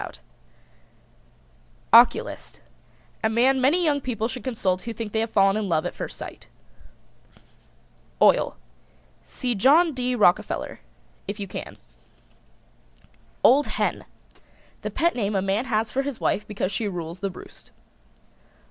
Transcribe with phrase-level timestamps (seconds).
[1.93, 2.59] OCULIST.
[3.23, 5.93] A man many young people should consult who think they have fallen in love at
[5.93, 6.47] first sight.
[8.19, 8.55] OIL.
[9.23, 10.15] See John D.
[10.15, 10.79] Rockerfeller
[11.27, 11.77] if you can.
[13.43, 14.05] OLD HEN.
[14.81, 17.71] The pet name a man has for his wife because she rules the roost.